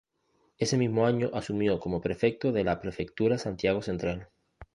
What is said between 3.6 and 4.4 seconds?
Central.